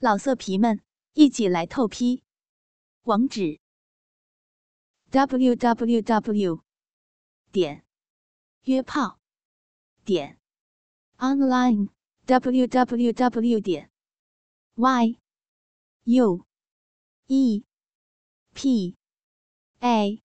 [0.00, 0.80] 老色皮们，
[1.14, 2.22] 一起来透批！
[3.02, 3.58] 网址
[5.10, 6.62] ：w w w
[7.50, 7.84] 点
[8.62, 9.18] 约炮
[10.04, 10.38] 点
[11.16, 11.88] online
[12.26, 13.90] w w w 点
[14.76, 15.18] y
[16.04, 16.46] u
[17.26, 17.64] e
[18.54, 18.96] p
[19.80, 20.22] a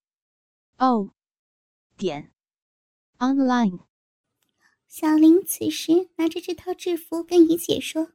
[0.78, 1.16] o
[1.98, 2.32] 点
[3.18, 3.88] online。
[4.88, 8.12] 小林此时拿着这套制服，跟怡姐说。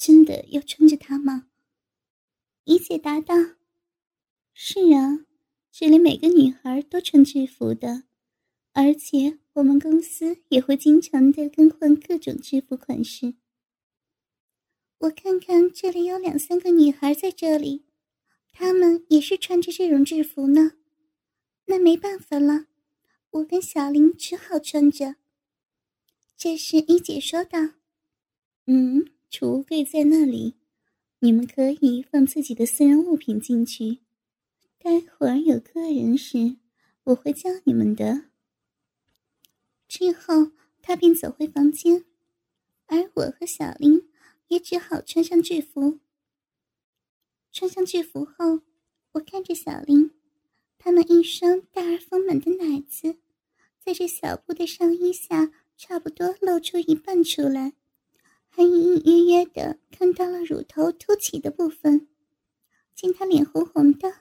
[0.00, 1.48] 真的要穿着它吗？
[2.64, 3.34] 一姐答道
[4.54, 5.26] ：“是啊，
[5.70, 8.04] 这里每个女孩都穿制服的，
[8.72, 13.34] 而且我们公司也会经常的更换各种制服款式。
[15.00, 17.84] 我看看这里有两三个女孩在这里，
[18.52, 20.78] 她们也是穿着这种制服呢。
[21.66, 22.68] 那没办法了，
[23.32, 25.16] 我跟小林只好穿着。”
[26.38, 27.74] 这时一姐说道
[28.64, 30.56] ：“嗯。”储物柜在那里，
[31.20, 34.00] 你们可以放自己的私人物品进去。
[34.76, 36.56] 待会儿有客人时，
[37.04, 38.24] 我会叫你们的。
[39.86, 40.50] 之后，
[40.82, 42.04] 他便走回房间，
[42.86, 44.08] 而我和小林
[44.48, 46.00] 也只好穿上制服。
[47.52, 48.62] 穿上制服后，
[49.12, 50.10] 我看着小林，
[50.76, 53.18] 他那一双大而丰满的奶子，
[53.78, 57.74] 在这小布的上衣下，差不多露出一半出来。
[58.60, 62.08] 还隐隐约约的看到了乳头凸起的部分，
[62.94, 64.16] 见他脸红红的，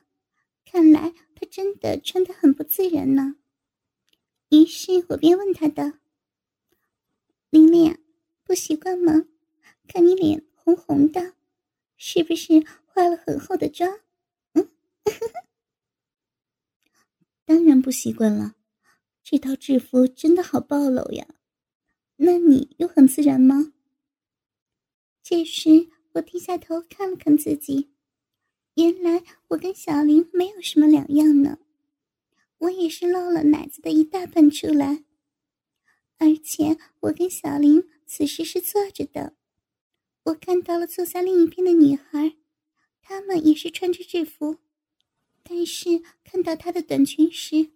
[0.64, 3.36] 看来他真的穿得很不自然呢。
[4.48, 5.92] 于是我便问他道
[7.52, 7.98] ：“玲玲，
[8.46, 9.26] 不习惯吗？
[9.90, 11.34] 看你脸红红的，
[11.98, 14.00] 是不是化了很厚的妆？”
[14.56, 14.70] 嗯，
[17.44, 18.56] 当然不习惯了，
[19.22, 21.28] 这套制服真的好暴露呀。
[22.16, 23.74] 那你又很自然吗？
[25.32, 27.92] 这时，我低下头看了看自己，
[28.74, 31.60] 原来我跟小林没有什么两样呢。
[32.58, 35.04] 我也是露了奶子的一大半出来，
[36.18, 39.36] 而且我跟小林此时是坐着的。
[40.24, 42.38] 我看到了坐在另一边的女孩，
[43.04, 44.58] 她们也是穿着制服，
[45.44, 47.70] 但是看到她的短裙时，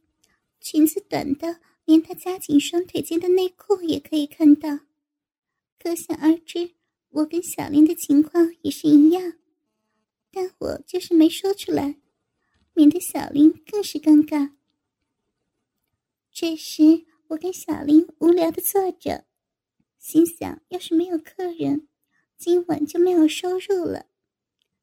[0.59, 4.79] 裙子短的连她夹紧双腿间的内裤也可以看到，
[5.77, 6.71] 可想而知。
[7.15, 9.33] 我跟小林的情况也是一样，
[10.31, 11.99] 但我就是没说出来，
[12.73, 14.53] 免得小林更是尴尬。
[16.31, 19.25] 这时，我跟小林无聊的坐着，
[19.99, 21.87] 心想：要是没有客人，
[22.35, 24.07] 今晚就没有收入了。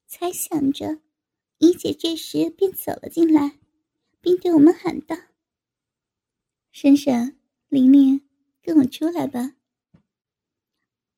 [0.07, 1.01] 才想着，
[1.59, 3.59] 怡姐这时便走了进来，
[4.21, 5.17] 并对我们喊道
[6.71, 7.37] ：“珊珊、
[7.69, 8.25] 玲玲，
[8.63, 9.57] 跟我出来吧。”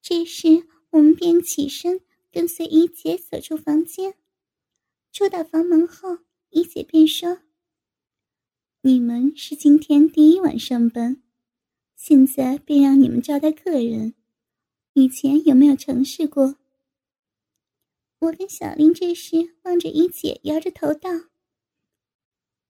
[0.00, 0.66] 这时。
[0.92, 4.14] 我们便起身，跟随一姐走出房间。
[5.10, 6.18] 出到房门后，
[6.50, 7.38] 一姐便说
[8.82, 11.22] ：“你们是今天第一晚上班，
[11.96, 14.14] 现在便让你们招待客人。
[14.92, 16.56] 以前有没有尝试过？”
[18.20, 21.10] 我跟小林这时望着一姐，摇着头道：“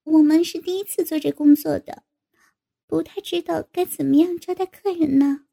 [0.05, 2.05] 我们是第一次做这工作的，
[2.87, 5.47] 不太知道该怎么样招待客人呢。”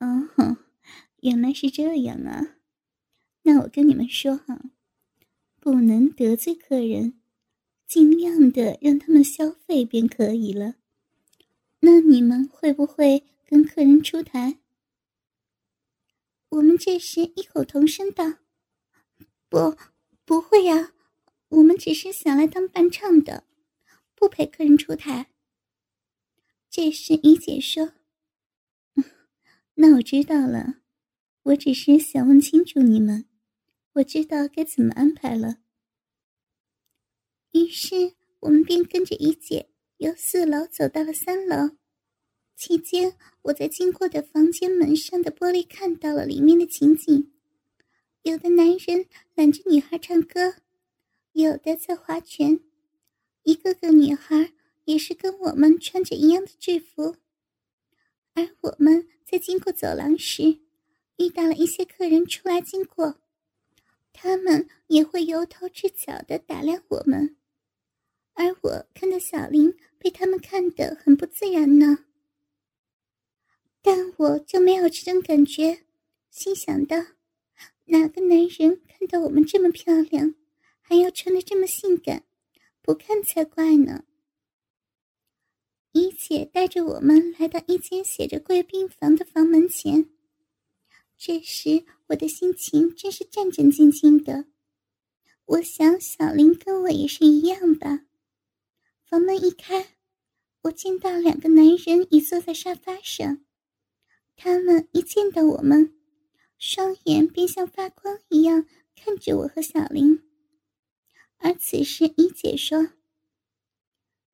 [0.00, 0.58] 嗯哼。
[1.24, 2.56] 原来是这样啊，
[3.44, 4.60] 那我跟你们说哈，
[5.58, 7.18] 不能得罪客人，
[7.86, 10.74] 尽量的让他们消费便可以了。
[11.80, 14.58] 那你们会不会跟客人出台？
[16.50, 18.34] 我们这时异口同声道
[19.48, 19.78] ：“不，
[20.26, 20.92] 不会呀，
[21.48, 23.44] 我们只是想来当伴唱的，
[24.14, 25.30] 不陪客人出台。”
[26.68, 27.94] 这时怡姐说
[29.76, 30.80] ：“那我知道了。”
[31.44, 33.26] 我只是想问清楚你们，
[33.92, 35.58] 我知道该怎么安排了。
[37.52, 39.68] 于是我们便跟着一姐
[39.98, 41.76] 由四楼走到了三楼。
[42.56, 47.30] 期间，我在经过的房间门上的玻璃看到了里面的情景：
[48.22, 50.54] 有的男人揽着女孩唱歌，
[51.32, 52.60] 有的在划拳，
[53.42, 54.54] 一个个女孩
[54.86, 57.16] 也是跟我们穿着一样的制服。
[58.32, 60.60] 而我们在经过走廊时，
[61.16, 63.20] 遇到了一些客人出来经过，
[64.12, 67.36] 他们也会由头至脚的打量我们，
[68.32, 72.04] 而我看到小林被他们看得很不自然呢。
[73.80, 75.84] 但我就没有这种感觉，
[76.30, 76.96] 心想到，
[77.84, 80.34] 哪个男人看到我们这么漂亮，
[80.80, 82.24] 还要穿的这么性感，
[82.80, 84.04] 不看才怪呢。
[85.92, 90.13] 一姐带着我们来到一间写着贵宾房的房门前。
[91.26, 94.44] 这时，我的心情真是战战兢兢的。
[95.46, 98.04] 我想小林跟我也是一样吧。
[99.06, 99.96] 房门一开，
[100.64, 103.42] 我见到两个男人已坐在沙发上。
[104.36, 105.94] 他们一见到我们，
[106.58, 110.22] 双眼便像发光一样看着我和小林。
[111.38, 112.90] 而此时，一姐说：“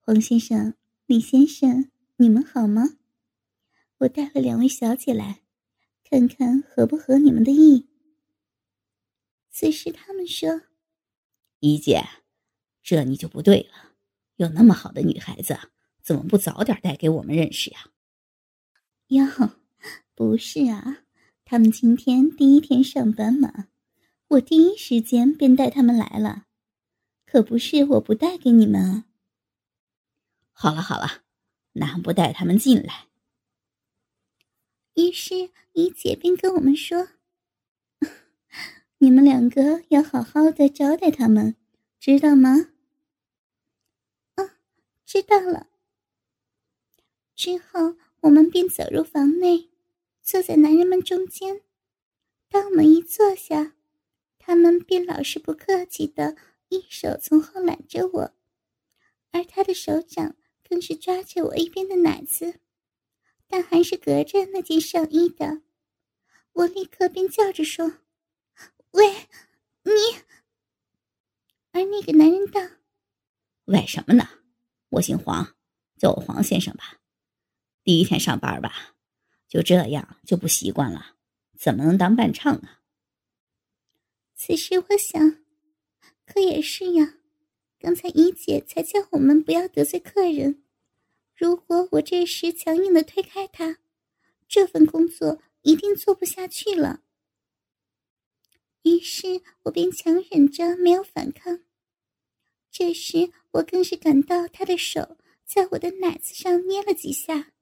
[0.03, 0.75] 黄先生、
[1.07, 2.97] 李先生，你们好吗？
[3.99, 5.45] 我带了两位小姐来，
[6.11, 7.87] 看看合不合你们的意。”
[9.51, 10.63] 此时，他们说。
[11.61, 12.03] 一姐，
[12.83, 13.93] 这你就不对了。
[14.37, 15.59] 有那么好的女孩子，
[16.03, 17.91] 怎么不早点带给我们认识呀？
[19.09, 19.27] 哟，
[20.15, 21.03] 不是啊，
[21.45, 23.69] 他们今天第一天上班嘛，
[24.29, 26.47] 我第一时间便带他们来了，
[27.27, 29.05] 可不是我不带给你们啊。
[30.53, 31.25] 好了好了，
[31.73, 33.10] 那不带他们进来。
[34.95, 37.09] 于是一姐便跟我们说。
[38.99, 41.57] 你们两个要好好的招待他们，
[41.99, 42.71] 知道吗？
[44.35, 44.59] 啊，
[45.07, 45.69] 知道了。
[47.35, 49.71] 之后，我们便走入房内，
[50.23, 51.63] 坐在男人们中间。
[52.51, 53.75] 当我们一坐下，
[54.39, 56.37] 他们便老是不客气的
[56.69, 58.35] 一手从后揽着我，
[59.31, 60.37] 而他的手掌
[60.69, 62.61] 更是抓着我一边的奶子，
[63.51, 65.61] 但还是隔着那件上衣的。
[66.53, 67.99] 我立刻便叫着说。
[68.93, 69.29] 喂，
[69.83, 69.93] 你。
[71.73, 72.61] 而那个男人道
[73.67, 74.29] ：“喂什么呢？
[74.89, 75.55] 我姓黄，
[75.99, 76.99] 叫我黄先生吧。
[77.85, 78.97] 第一天上班吧，
[79.49, 81.17] 就这样就不习惯了，
[81.57, 82.81] 怎么能当伴唱啊？”
[84.35, 85.45] 此时我想，
[86.25, 87.15] 可也是呀。
[87.79, 90.65] 刚才姨姐才叫我们不要得罪客人，
[91.41, 93.79] 如果我这时强硬的推开他，
[94.47, 97.01] 这份工作一定做不下去了。
[98.83, 101.61] 于是我便强忍着没有反抗。
[102.71, 105.17] 这时我更是感到他的手
[105.47, 107.53] 在我的奶子上捏了几下，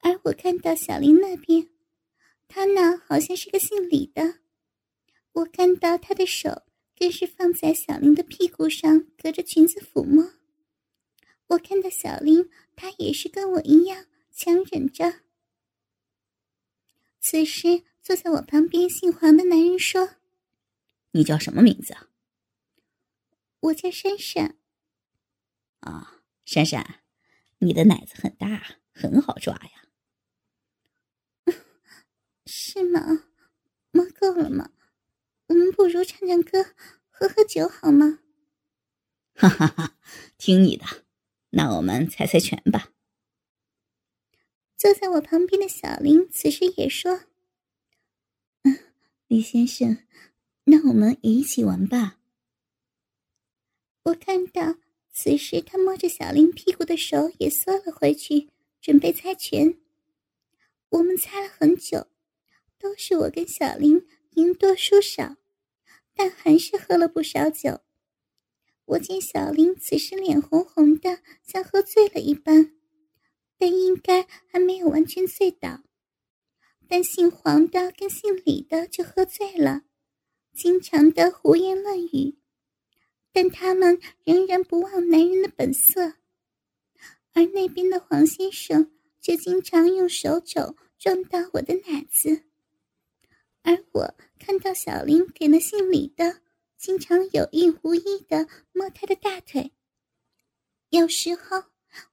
[0.00, 1.70] 而我看到小林那边，
[2.46, 4.40] 他那好像是个姓李的。
[5.32, 6.64] 我看到他的手
[6.94, 10.32] 更是放在小林的屁股上，隔着裙子抚摸。
[11.48, 15.22] 我看到小林，他也是跟我一样强忍着。
[17.20, 17.84] 此时。
[18.06, 20.10] 坐在我旁边姓黄的男人说
[21.10, 22.08] ：“你叫什么名字啊
[23.58, 24.56] ？”“我叫珊珊。
[25.82, 27.00] ”“啊，珊珊，
[27.58, 29.88] 你的奶子很大，很好抓呀。
[32.46, 33.24] ”“是吗？
[33.90, 34.70] 摸够了吗？
[35.48, 36.76] 我们不如唱唱歌，
[37.10, 38.20] 喝喝酒好吗
[39.34, 39.96] ？”“哈哈哈，
[40.38, 41.05] 听你的。
[41.56, 42.92] 那我们猜猜拳吧。”
[44.76, 47.22] 坐在我旁边的小林此时也说。
[48.62, 48.78] 嗯
[49.26, 49.98] 李先生，
[50.64, 52.18] 那我们一起玩吧。
[54.04, 54.76] 我看到
[55.10, 58.50] 此时他摸着小林屁股的手也缩了回去，
[58.82, 59.78] 准备猜拳。
[60.90, 62.06] 我们猜了很久，
[62.78, 65.36] 都是我跟小林赢多输少，
[66.14, 67.80] 但还是喝了不少酒。
[68.86, 72.72] 我见小林此时脸红红的，像喝醉了一般，
[73.58, 75.82] 但应该还没有完全醉倒。
[76.88, 79.82] 但姓黄的跟姓李的就喝醉了，
[80.54, 82.38] 经常的胡言乱语，
[83.32, 86.14] 但他们仍然不忘男人的本色。
[87.32, 92.44] 而那边的黄先生却经常用手肘撞到我的奶子，
[93.62, 96.40] 而我看到小林给了姓李的，
[96.76, 99.72] 经常有意无意的摸他的大腿。
[100.90, 101.64] 有时候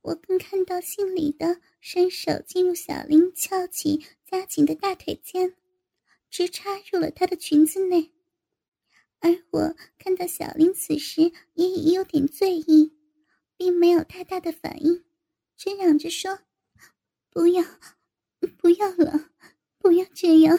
[0.02, 4.06] 我更看到姓李的伸手进入小林翘起。
[4.34, 5.56] 夹紧的大腿间，
[6.28, 8.12] 直插入了她的裙子内，
[9.20, 12.98] 而我看到小林此时也已有点醉意，
[13.56, 15.06] 并没有太大的反应，
[15.56, 16.40] 只嚷着说
[17.30, 17.64] ：“不要，
[18.58, 19.30] 不要了，
[19.78, 20.58] 不要这样。”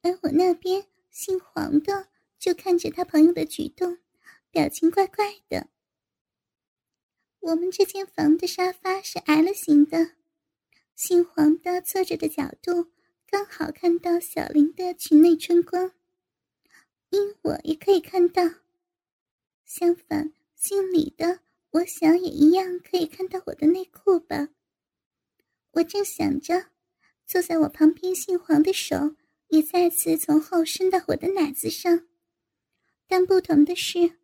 [0.00, 2.08] 而我那边姓黄的
[2.40, 3.98] 就看着他朋友的举动，
[4.50, 5.68] 表情怪怪的。
[7.40, 10.12] 我们这间房的沙发是 L 型的。
[10.96, 12.90] 姓黄的侧着的角度
[13.30, 15.92] 刚好看到小林的裙内春光，
[17.10, 18.42] 因我也可以看到。
[19.66, 24.48] 相反，姓李的，我想也一样可以看到我的内裤吧。
[25.72, 26.70] 我正想着，
[27.26, 29.14] 坐在我旁边姓黄的手
[29.48, 32.08] 也再次从后伸到我的奶子上，
[33.10, 34.18] 但不同的是，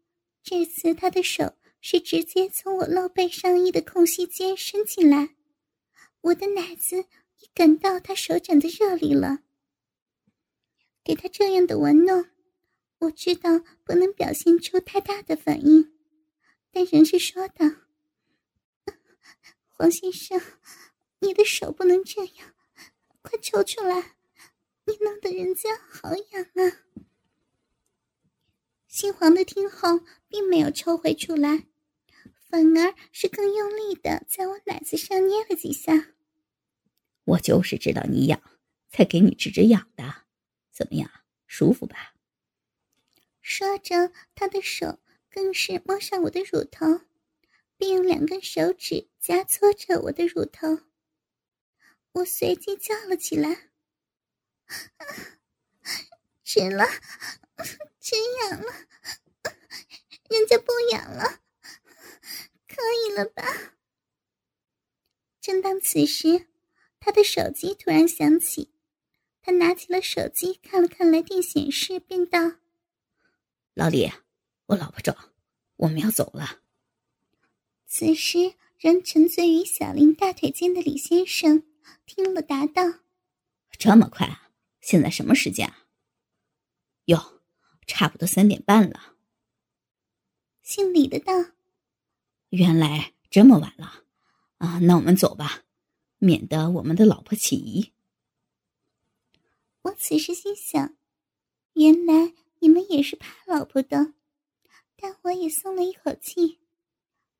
[0.44, 5.34] 这次他的手是直接从我露背上衣的空隙间伸进来。
[6.20, 7.00] 我的奶子
[7.40, 9.40] 已感到他手掌的热力了。
[11.02, 12.26] 给他这样的玩弄，
[12.98, 15.92] 我知道不能表现出太大的反应，
[16.70, 17.66] 但仍是说道
[19.66, 20.40] ：“黄先生，
[21.18, 22.54] 你的手不能这样，
[23.20, 24.16] 快抽出来，
[24.84, 26.82] 你弄得人家好痒啊！”
[28.96, 31.66] 姓黄的听后并没有抽回出来，
[32.48, 36.14] 反而是更用力的在我奶子上捏了几下。
[37.24, 38.40] 我就是知道你痒，
[38.88, 40.22] 才给你治治痒的。
[40.72, 41.10] 怎么样，
[41.46, 42.14] 舒服吧？
[43.42, 44.98] 说着，他的手
[45.30, 47.02] 更是摸上我的乳头，
[47.76, 50.78] 并用两根手指夹搓着我的乳头。
[52.12, 53.68] 我随即叫了起来
[54.64, 55.04] ：“啊
[56.42, 56.86] 吃了，
[58.06, 58.72] 吃痒了，
[60.30, 61.40] 人家不痒了，
[62.68, 63.42] 可以了吧？”
[65.42, 66.46] 正当此时。
[66.98, 68.72] 他的手机突然响起，
[69.40, 72.40] 他拿起了手机看了看来电显示，便道
[73.74, 74.10] ：“老李，
[74.66, 75.32] 我老婆找，
[75.76, 76.62] 我们要走了。”
[77.86, 81.62] 此时仍沉醉于小林大腿间的李先生
[82.06, 83.00] 听了，答道
[83.78, 84.50] ：“这么快啊？
[84.80, 85.86] 现在什么时间啊
[87.06, 87.35] ？”“哟，
[87.86, 89.14] 差不多三点半了。”
[90.62, 91.32] 姓李的道
[92.50, 94.04] ：“原来这么晚了，
[94.58, 95.62] 啊，那我们走吧。”
[96.18, 97.92] 免得我们的老婆起疑。
[99.82, 100.96] 我此时心想，
[101.74, 104.14] 原来你们也是怕老婆的，
[104.96, 106.58] 但我也松了一口气。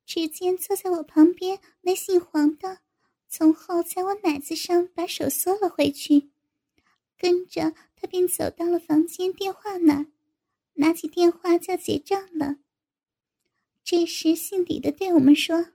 [0.05, 2.81] 只见坐在我旁边那姓黄的，
[3.29, 6.29] 从后在我奶子上把手缩了回去，
[7.17, 10.07] 跟着他便走到了房间电话那儿，
[10.77, 12.57] 拿起电话就结账了。
[13.85, 15.69] 这时姓李的对我们说：“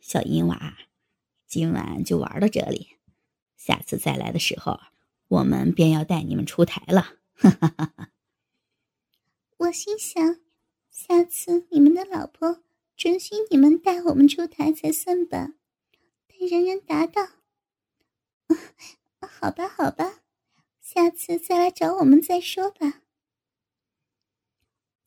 [0.00, 0.78] 小银娃。”
[1.46, 2.96] 今晚就玩到这里，
[3.56, 4.78] 下次再来的时候，
[5.26, 7.16] 我们便要带你们出台了。
[7.34, 8.10] 哈哈哈哈
[9.56, 10.40] 我心想，
[10.90, 12.62] 下次你们的老婆
[12.96, 15.54] 准许你们带我们出台才算吧。
[16.28, 17.26] 但人人答道
[19.20, 20.20] ：“好吧，好吧，
[20.80, 23.02] 下次再来找我们再说吧。”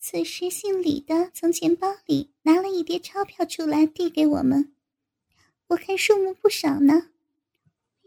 [0.05, 4.75] 此时，姓李的从钱包里拿了一叠钞票出来，递给我们。
[5.67, 7.12] 我看数目不少呢，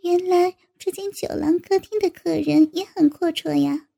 [0.02, 3.88] 原来这间酒廊客厅的客人也很阔绰呀。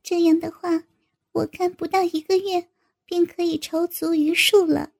[0.00, 0.84] 这样的话，
[1.32, 2.68] 我看不到一个月
[3.04, 4.92] 便可以筹足余数了。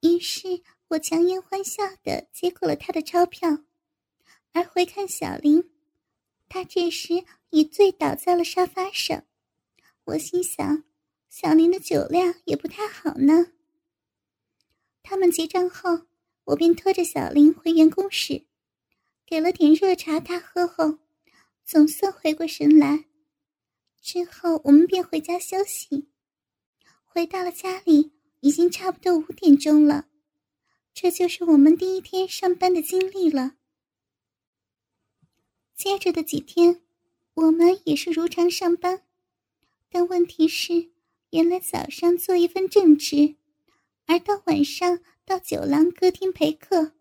[0.00, 3.60] 于是我强颜欢笑的接过了他的钞票，
[4.50, 5.70] 而回看小林，
[6.48, 9.24] 他这时已醉倒在了沙发上。
[10.10, 10.84] 我心想，
[11.28, 13.52] 小林的酒量也不太好呢。
[15.02, 16.06] 他们结账后。
[16.44, 18.44] 我便拖着小林回员工室，
[19.24, 20.98] 给了点热茶他喝后，
[21.64, 23.04] 总算回过神来。
[24.00, 26.08] 之后我们便回家休息。
[27.04, 30.08] 回到了家里，已经差不多五点钟了。
[30.92, 33.54] 这就是我们第一天上班的经历了。
[35.76, 36.82] 接着的几天，
[37.34, 39.04] 我们也是如常上班，
[39.90, 40.90] 但问题是，
[41.30, 43.36] 原来早上做一份正职，
[44.06, 45.00] 而到晚上。
[45.22, 46.94] 到酒廊、歌厅陪客，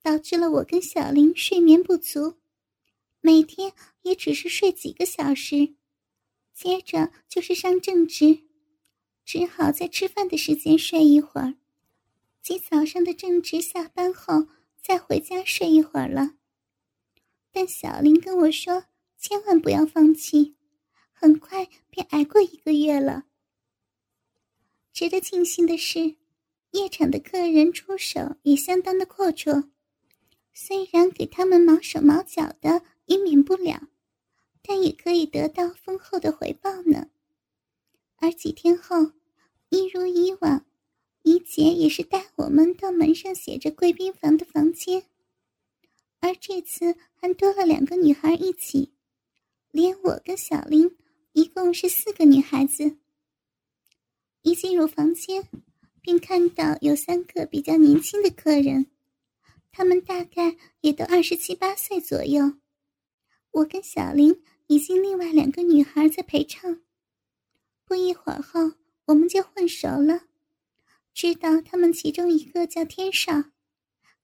[0.00, 2.38] 导致了我跟小林睡眠不足，
[3.20, 5.74] 每天也只是睡几个小时，
[6.54, 8.44] 接着就是上正职，
[9.26, 11.56] 只好在吃饭的时间睡一会儿，
[12.40, 14.46] 及早上的正职下班后
[14.82, 16.36] 再回家睡一会儿了。
[17.52, 18.84] 但小林跟我说，
[19.18, 20.56] 千万不要放弃，
[21.20, 23.26] 很快便挨过一个月了。
[24.94, 26.16] 值得庆幸的是。
[26.72, 29.70] 夜场的客人出手也相当的阔绰，
[30.52, 33.88] 虽然给他们毛手毛脚的也免不了，
[34.62, 37.10] 但也可以得到丰厚的回报呢。
[38.18, 39.10] 而几天后，
[39.70, 40.64] 一如以往，
[41.22, 45.02] 怡姐也是带我们到门上写着“贵宾房”的房间，
[46.20, 48.92] 而这次还多了两个女孩一起，
[49.72, 50.96] 连我跟小林
[51.32, 52.96] 一共是四个女孩子。
[54.42, 55.48] 一进入房间。
[56.02, 58.86] 便看到有三个比较年轻的客人，
[59.70, 62.54] 他们大概也都二十七八岁左右。
[63.50, 66.80] 我跟小林以及另外两个女孩在陪唱。
[67.84, 68.72] 不一会儿后，
[69.04, 70.22] 我们就混熟了，
[71.12, 73.50] 知道他们其中一个叫天少，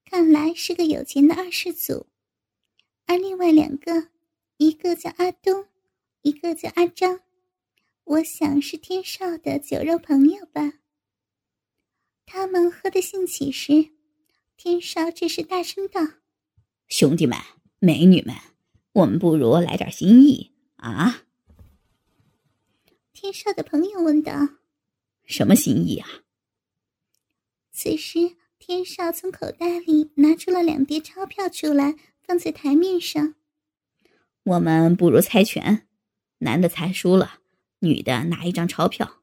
[0.02, 2.06] 看来是个有钱的二世祖；
[3.04, 4.08] 而另外两个，
[4.56, 5.66] 一个叫阿东，
[6.26, 7.20] 一个叫阿张，
[8.02, 10.72] 我想是天少的酒肉朋友吧。
[12.24, 13.90] 他们喝得兴起时，
[14.56, 16.00] 天少这时大声道
[16.90, 17.38] ：“兄弟们、
[17.78, 18.34] 美女们，
[18.92, 21.22] 我们不如来点心意，啊？
[23.12, 24.32] 天少的朋友问道
[25.26, 26.08] ：“什么心意啊？”
[27.70, 33.36] 此时，天少从口袋里拿出了两叠钞票出来，放在台面上。
[34.42, 35.85] 我们不如猜拳，
[36.38, 37.40] 男的猜输了，
[37.80, 39.22] 女的拿一张钞票。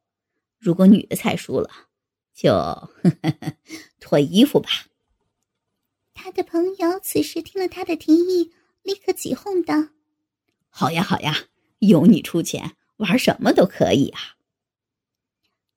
[0.60, 1.70] 如果女的猜输了，
[2.34, 2.90] 就
[4.00, 4.70] 脱衣服吧。
[6.14, 8.52] 他的朋友此时听了他的提议，
[8.82, 9.90] 立刻起哄道
[10.70, 11.36] ：“好呀，好呀，
[11.80, 14.20] 有你出钱，玩什么都可以啊！”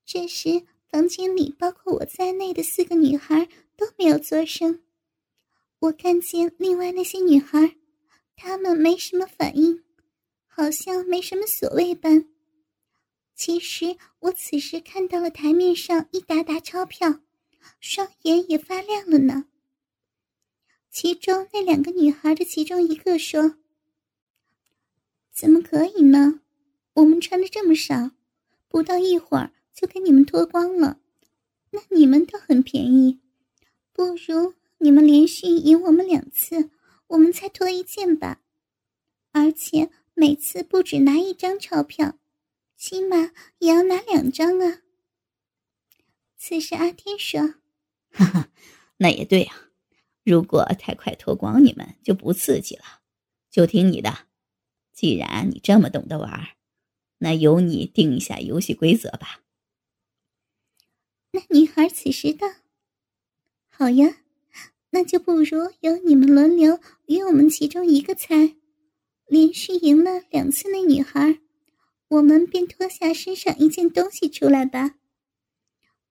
[0.07, 4.83] 这时，房间里包括我在内的四个女孩都没有作声。
[5.81, 7.76] 我看见另外那些女孩，
[8.37, 9.83] 她们没什么反应，
[10.57, 12.27] 好像没什么所谓般。
[13.35, 17.21] 其实，我此时看到了台面上一沓沓钞票，
[17.79, 19.45] 双眼也发亮了呢。
[20.91, 23.59] 其中那两个女孩的其中一个说
[25.31, 26.41] ：“怎么可以呢？
[26.95, 28.13] 我们穿的这么少，
[28.67, 30.99] 不到一会儿就给你们脱光了，
[31.69, 33.21] 那你们倒很便宜。
[33.93, 36.71] 不如你们连续赢我们两次，
[37.09, 38.41] 我们才脱一件吧。
[39.33, 42.19] 而且每次不止拿一张钞票，
[42.75, 44.81] 起码也要拿两张啊。”
[46.39, 47.57] 此时阿天说
[48.11, 48.49] ：“哈哈，
[48.97, 49.69] 那也对啊。”
[50.25, 53.03] 如果太快脱光，你们就不刺激了，
[53.51, 54.27] 就听你的。
[54.93, 56.49] 既然你这么懂得玩，
[57.19, 59.43] 那由你定一下游戏规则吧。
[61.33, 62.47] 那女孩此时道
[63.69, 64.17] ：“好呀，
[64.91, 68.57] 那就不如由你们轮流与我们其中一个猜，
[69.26, 71.40] 连续赢了两次那女孩，
[72.09, 74.97] 我们便脱下身上一件东西出来吧。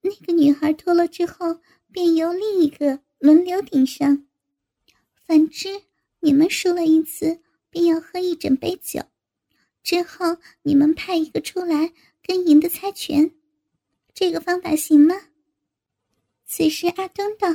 [0.01, 1.59] 那个女孩脱了之后，
[1.91, 4.27] 便由另一个。”轮流顶上，
[5.25, 5.81] 反之，
[6.19, 7.39] 你们输了一次，
[7.71, 9.01] 便要喝一整杯酒。
[9.81, 11.91] 之后，你们派一个出来
[12.21, 13.31] 跟赢的猜拳，
[14.13, 15.15] 这个方法行吗？
[16.45, 17.47] 此时，阿东道：“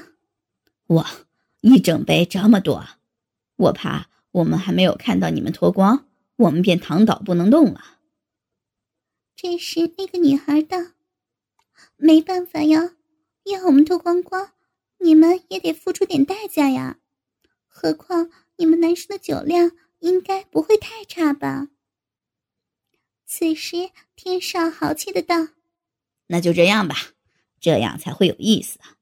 [0.89, 1.09] 哇，
[1.61, 2.85] 一整杯这么多，
[3.57, 7.99] 我怕我们还没有看到你们脱光，我们便躺倒不能动了。”
[9.37, 10.79] 这时，那个女孩道
[11.97, 12.95] ：“没办法呀，
[13.45, 14.53] 要我们脱光光。”
[15.03, 16.99] 你们也得付出点代价呀，
[17.67, 21.69] 何况你们男生的酒量应该不会太差吧？
[23.25, 25.49] 此时，天少豪气的道
[26.29, 26.97] ：“那就这样吧，
[27.59, 28.99] 这样才会有意思啊！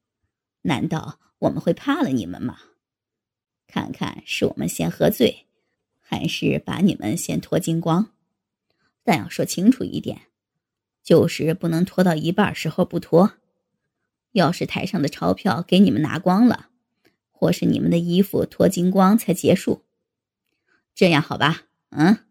[0.63, 2.61] 难道我们会怕了你们吗？
[3.69, 5.47] 看看是我们先喝醉，
[6.01, 8.11] 还是把你们先脱精光？
[9.05, 10.23] 但要说清楚一点，
[11.05, 13.35] 就是不能拖到一半时候不脱。”
[14.33, 16.69] 要是台上的钞票给你们拿光了，
[17.31, 19.85] 或是你们的衣服脱精光才结束，
[20.95, 21.65] 这样好吧？
[21.91, 22.27] 嗯。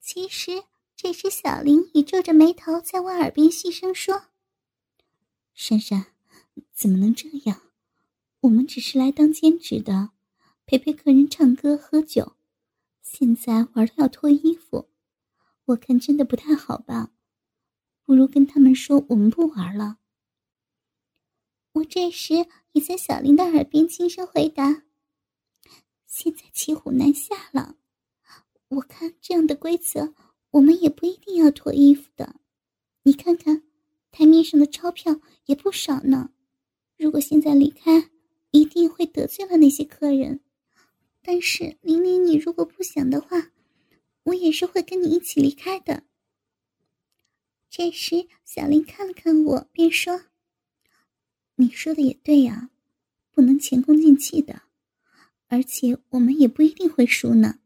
[0.00, 0.64] 其实
[0.96, 4.26] 这时，小林已皱着眉头在我耳边细声说
[5.54, 6.06] ：“珊珊，
[6.72, 7.69] 怎么能这样？
[8.40, 10.10] 我们只是来当兼职的，
[10.66, 12.36] 陪陪客人唱歌喝酒，
[13.02, 14.88] 现在玩的要脱衣服，
[15.66, 17.12] 我看真的不太好吧？”
[18.02, 19.98] 不如跟他们说我们不玩了。
[21.74, 22.34] 我这时
[22.72, 24.82] 也在小林的耳边轻声回答
[26.06, 27.76] ：“现在骑虎难下了，
[28.68, 30.12] 我看这样的规则，
[30.50, 32.40] 我们也不一定要脱衣服的。
[33.04, 33.62] 你看看，
[34.10, 36.30] 台面上的钞票也不少呢。
[36.96, 38.10] 如果现在离开，
[38.50, 40.40] 一定会得罪了那些客人。
[41.22, 43.52] 但是玲玲，你如果不想的话，
[44.24, 46.04] 我也是会跟你一起离开的。”
[47.68, 50.22] 这时，小林看了看我，便说
[51.56, 52.70] ：“你说的也对呀，
[53.30, 54.62] 不能前功尽弃的，
[55.46, 57.60] 而且我们也不一定会输呢。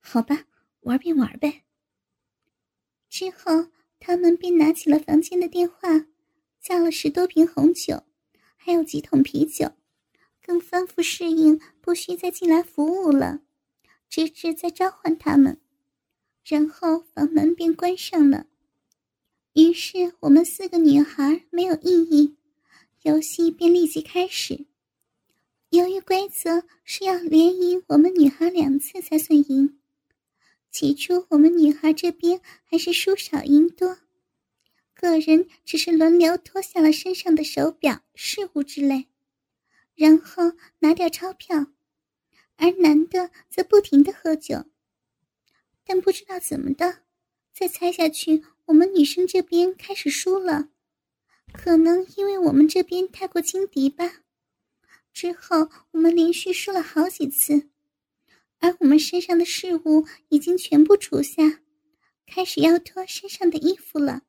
[0.00, 0.46] 好吧，
[0.80, 1.64] 玩便玩呗。”
[3.08, 6.06] 之后，他们便拿起了房间的电话，
[6.60, 8.02] 叫了十多瓶红酒，
[8.56, 9.72] 还有几桶啤酒，
[10.50, 13.40] 更吩咐侍应不需再进来服务了，
[14.08, 15.60] 直至再召唤他们。
[16.44, 18.46] 然后房门便关上了。
[19.52, 22.34] 于是，我们四个女孩没有异议，
[23.02, 24.66] 游戏便立即开始。
[25.68, 29.78] 由于规则是要连赢我们女孩两次才算赢，
[30.72, 33.98] 起初我们女孩这边还是输少赢多，
[34.94, 39.06] 个人只是轮流脱下了身上的手表、饰物之类，
[40.00, 41.66] 然后拿掉钞票，
[42.56, 44.64] 而男的则不停的喝酒。
[45.84, 47.02] 但不知道怎么的，
[47.52, 48.42] 再猜下去。
[48.64, 50.70] 我们女生这边开始输了，
[51.52, 54.22] 可能因为我们这边太过轻敌吧。
[55.12, 57.68] 之后我们连续输了好几次，
[58.60, 61.60] 而我们身上的事物已经全部除下，
[62.26, 64.22] 开始要脱身上的衣服了。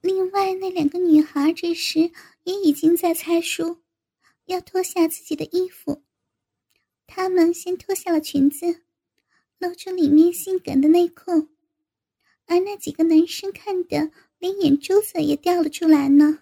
[0.00, 2.10] 另外那两个女孩这时
[2.44, 3.82] 也已经在猜数，
[4.50, 6.02] 要脱下自己的衣服。
[7.06, 8.82] 她们先脱下了裙子，
[9.58, 11.48] 露出里面性感的内裤，
[12.46, 16.40] 而那几个男生看的连眼珠子也掉了出来呢。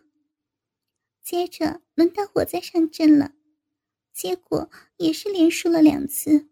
[1.23, 3.35] 接着轮到我在上阵了，
[4.15, 6.49] 结果也是连输了两次，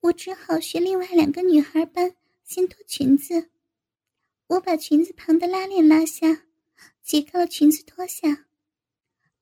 [0.00, 3.50] 我只好学另外两个女孩般先脱裙子。
[4.46, 6.46] 我把裙子旁的拉链拉下，
[7.02, 8.46] 解开了裙子脱下。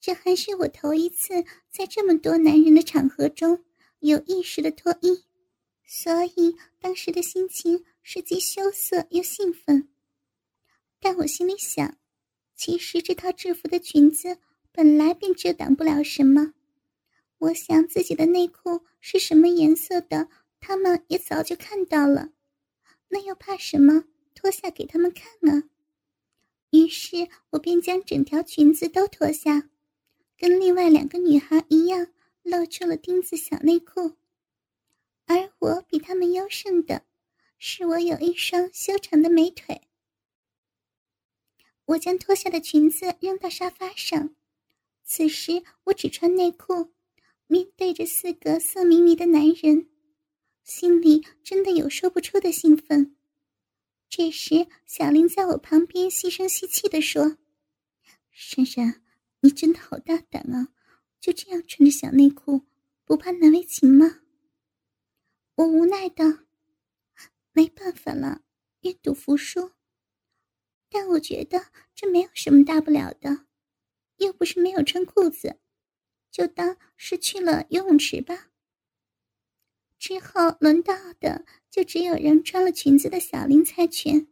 [0.01, 3.65] 这还是我头一次在这么多男人的场合中
[3.99, 5.25] 有意识的脱衣，
[5.85, 9.89] 所以当时的心情是既羞涩又兴奋。
[10.99, 11.99] 但我心里想。
[12.57, 14.37] 其实这套制服的裙子
[14.71, 16.53] 本来便遮挡不了什么，
[17.39, 20.29] 我想自己的内裤是什么颜色的，
[20.61, 22.33] 他们也早就看到了，
[23.09, 24.05] 那又怕什么？
[24.35, 25.71] 脱下给他们看啊！
[26.71, 29.71] 于是我便将整条裙子都脱下，
[30.41, 32.07] 跟另外两个女孩一样，
[32.43, 34.17] 露出了丁字小内裤。
[35.27, 37.05] 而我比他们优胜的
[37.59, 39.83] 是，我有一双修长的美腿。
[41.85, 44.35] 我将脱下的裙子扔到沙发上，
[45.05, 46.95] 此时我只穿内裤，
[47.47, 49.91] 面对着四个色迷迷的男人，
[50.65, 53.15] 心里真的有说不出的兴奋。
[54.09, 57.37] 这时，小林在我旁边细声细气地说
[58.33, 59.03] ：“珊珊，
[59.41, 60.69] 你真的好大胆啊！
[61.21, 62.67] 就这样穿着小内裤，
[63.05, 64.21] 不怕难为情吗？”
[65.57, 66.25] 我无奈道
[67.53, 68.43] ：“没办法了，
[68.81, 69.73] 愿赌服输。”
[70.89, 73.47] 但我觉得这没有什么大不了的，
[74.17, 75.61] 又不是没有穿裤子，
[76.31, 78.51] 就当是去了游泳池吧。
[79.99, 84.27] 之后轮到的就只有人穿了裙子的小林猜拳，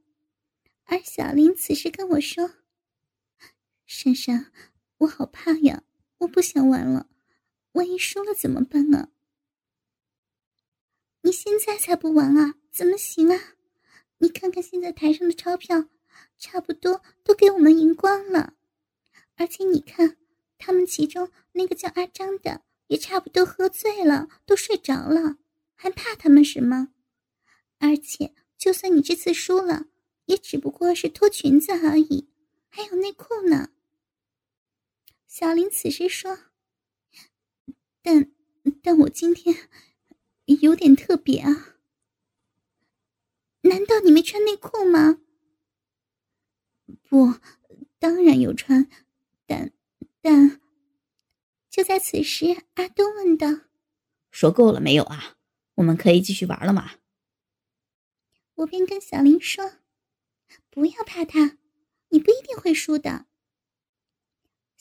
[0.85, 2.55] 而小林此时跟我说
[3.87, 4.51] ：“珊珊，
[4.99, 5.83] 我好怕呀，
[6.19, 7.09] 我不想玩了，
[7.73, 9.11] 万一输了怎么办呢？”
[11.23, 13.55] 你现在才不玩啊，怎么行啊？
[14.19, 15.89] 你看看现在台上的钞票。
[16.37, 18.55] 差不多都给我们赢光了，
[19.37, 20.17] 而且你看，
[20.57, 25.39] 他们其中那个叫阿张的也差不多喝醉了，都睡着了，
[25.75, 26.89] 还怕他们什么？
[27.79, 29.87] 而且，就算你这次输了，
[30.27, 32.29] 也只不过是脱裙子而已，
[32.69, 33.71] 还有内裤呢。
[35.39, 36.37] 小林此时说
[38.03, 38.33] ：“但，
[38.83, 39.69] 但我今天
[40.63, 41.77] 有点特别啊。
[43.61, 45.21] 难道你没穿内裤吗？”
[47.09, 47.35] 不，
[48.01, 48.91] 当然有穿，
[49.47, 49.73] 但
[50.21, 50.61] 但……
[51.71, 53.47] 就在此时，阿东问道
[54.33, 55.37] ：“说够了没有啊？
[55.77, 56.95] 我们可以继续玩了吗？”
[58.57, 59.75] 我便跟小林说
[60.69, 61.59] ：“不要怕他，
[62.09, 63.27] 你不一定会输的。”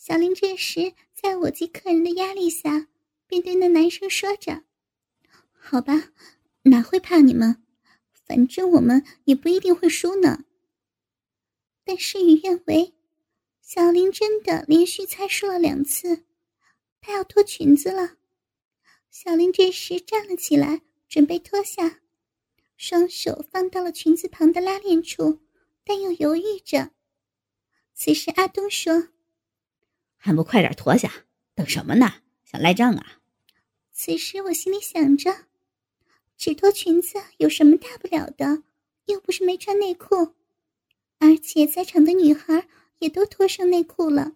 [0.07, 2.87] 小林这时在我及客人的压力下，
[3.27, 4.63] 便对那男生说着
[5.51, 6.13] ：“好吧，
[6.61, 7.61] 哪会怕你们？
[8.25, 10.45] 反正我们也不一定会输呢。”
[11.83, 12.93] 但事与愿违，
[13.61, 16.23] 小林真的连续猜输了两次，
[17.01, 18.15] 她要脱裙子了。
[19.11, 21.99] 小林这时站了起来，准备脱下，
[22.77, 25.41] 双手放到了裙子旁的拉链处，
[25.83, 26.91] 但又犹豫着。
[27.93, 29.09] 此时阿东说
[30.17, 31.11] ：“还不快点脱下？
[31.55, 32.15] 等什么呢？
[32.43, 33.19] 想赖账啊？”
[33.93, 35.45] 此时我心里想着，
[36.37, 38.63] 只脱裙子有什么大不了的？
[39.05, 40.33] 又不是没穿内裤。
[41.19, 42.67] 而且在场的女孩
[42.99, 44.33] 也都脱上内裤了，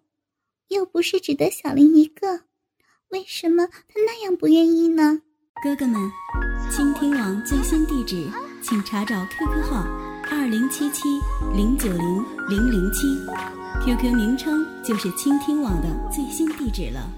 [0.70, 2.42] 又不是只得小林一个，
[3.10, 5.22] 为什么她那样不愿意呢？
[5.64, 6.12] 哥哥们，
[6.72, 8.28] 倾听网最新地址，
[8.64, 9.84] 请查找 QQ 号
[10.32, 11.04] 二零七七
[11.56, 13.06] 零九零零零七
[13.84, 17.12] ，QQ 名称就是倾听网的最新地址了。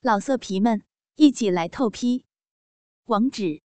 [0.00, 0.82] 老色皮们，
[1.16, 2.24] 一起来透批，
[3.06, 3.62] 网址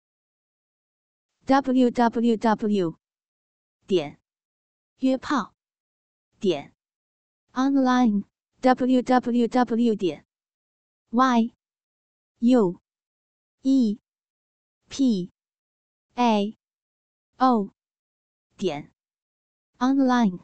[1.46, 2.96] ：www。
[3.88, 4.20] 点
[4.98, 5.54] 约炮
[6.39, 6.74] 点
[7.54, 8.24] online
[8.62, 10.26] w w w 点
[11.12, 11.52] y
[12.39, 12.82] u
[13.62, 14.00] e
[14.89, 15.32] p
[16.15, 16.58] a
[17.38, 17.70] o
[18.58, 18.91] 点
[19.86, 20.39] online。